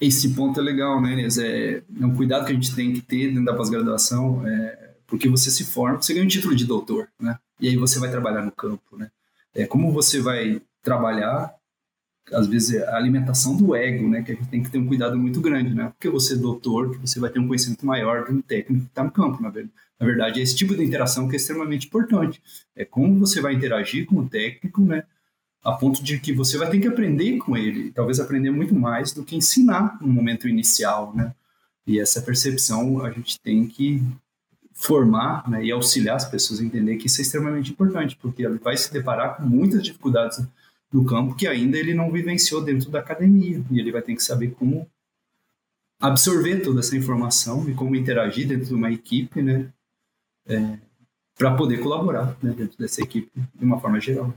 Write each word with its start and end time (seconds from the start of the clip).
Esse 0.00 0.30
ponto 0.30 0.60
é 0.60 0.62
legal, 0.62 1.00
né, 1.02 1.12
Inês? 1.12 1.38
É, 1.38 1.82
é 2.00 2.06
um 2.06 2.14
cuidado 2.14 2.46
que 2.46 2.52
a 2.52 2.54
gente 2.54 2.74
tem 2.74 2.92
que 2.92 3.00
ter 3.00 3.28
dentro 3.28 3.44
da 3.44 3.54
pós-graduação, 3.54 4.46
é, 4.46 4.94
porque 5.06 5.28
você 5.28 5.50
se 5.50 5.64
forma, 5.64 6.00
você 6.00 6.14
ganha 6.14 6.24
um 6.24 6.28
título 6.28 6.54
de 6.54 6.64
doutor, 6.64 7.08
né? 7.20 7.36
E 7.60 7.68
aí 7.68 7.76
você 7.76 7.98
vai 7.98 8.08
trabalhar 8.08 8.44
no 8.44 8.52
campo, 8.52 8.96
né? 8.96 9.10
É, 9.54 9.66
como 9.66 9.90
você 9.90 10.20
vai 10.20 10.62
trabalhar, 10.82 11.52
às 12.32 12.46
vezes, 12.46 12.80
a 12.80 12.96
alimentação 12.96 13.56
do 13.56 13.74
ego, 13.74 14.08
né? 14.08 14.22
Que 14.22 14.32
a 14.32 14.34
gente 14.36 14.48
tem 14.48 14.62
que 14.62 14.70
ter 14.70 14.78
um 14.78 14.86
cuidado 14.86 15.18
muito 15.18 15.40
grande, 15.40 15.74
né? 15.74 15.88
Porque 15.88 16.08
você 16.08 16.34
é 16.34 16.36
doutor, 16.36 16.96
você 16.98 17.18
vai 17.18 17.30
ter 17.30 17.40
um 17.40 17.48
conhecimento 17.48 17.84
maior 17.84 18.26
de 18.26 18.32
um 18.32 18.40
técnico 18.40 18.84
que 18.84 18.90
está 18.90 19.02
no 19.02 19.10
campo, 19.10 19.42
na 19.42 19.50
verdade. 19.50 19.74
Na 19.98 20.06
verdade, 20.06 20.38
é 20.38 20.42
esse 20.44 20.54
tipo 20.54 20.76
de 20.76 20.84
interação 20.84 21.26
que 21.26 21.34
é 21.34 21.38
extremamente 21.38 21.88
importante. 21.88 22.40
É 22.76 22.84
como 22.84 23.18
você 23.18 23.40
vai 23.40 23.54
interagir 23.54 24.06
com 24.06 24.16
o 24.18 24.28
técnico, 24.28 24.80
né? 24.82 25.02
A 25.62 25.72
ponto 25.72 26.02
de 26.02 26.18
que 26.18 26.32
você 26.32 26.56
vai 26.56 26.70
ter 26.70 26.80
que 26.80 26.88
aprender 26.88 27.38
com 27.38 27.56
ele, 27.56 27.90
talvez 27.90 28.20
aprender 28.20 28.50
muito 28.50 28.74
mais 28.74 29.12
do 29.12 29.24
que 29.24 29.36
ensinar 29.36 29.98
no 30.00 30.08
momento 30.08 30.48
inicial, 30.48 31.14
né? 31.14 31.34
E 31.86 31.98
essa 31.98 32.20
percepção 32.22 33.04
a 33.04 33.10
gente 33.10 33.40
tem 33.40 33.66
que 33.66 34.02
formar 34.72 35.48
né, 35.50 35.64
e 35.64 35.72
auxiliar 35.72 36.16
as 36.16 36.24
pessoas 36.24 36.60
a 36.60 36.64
entender 36.64 36.96
que 36.98 37.08
isso 37.08 37.20
é 37.20 37.22
extremamente 37.22 37.72
importante, 37.72 38.16
porque 38.16 38.44
ele 38.44 38.58
vai 38.58 38.76
se 38.76 38.92
deparar 38.92 39.36
com 39.36 39.42
muitas 39.42 39.82
dificuldades 39.82 40.38
no 40.92 41.04
campo 41.04 41.34
que 41.34 41.48
ainda 41.48 41.76
ele 41.76 41.94
não 41.94 42.12
vivenciou 42.12 42.62
dentro 42.62 42.90
da 42.90 43.00
academia, 43.00 43.62
e 43.70 43.80
ele 43.80 43.90
vai 43.90 44.02
ter 44.02 44.14
que 44.14 44.22
saber 44.22 44.52
como 44.52 44.88
absorver 46.00 46.60
toda 46.60 46.80
essa 46.80 46.96
informação 46.96 47.68
e 47.68 47.74
como 47.74 47.96
interagir 47.96 48.46
dentro 48.46 48.66
de 48.66 48.74
uma 48.74 48.90
equipe, 48.90 49.42
né? 49.42 49.72
É, 50.46 50.78
para 51.36 51.54
poder 51.54 51.82
colaborar 51.82 52.36
né, 52.42 52.52
dentro 52.52 52.78
dessa 52.78 53.00
equipe 53.02 53.30
de 53.54 53.64
uma 53.64 53.80
forma 53.80 54.00
geral. 54.00 54.32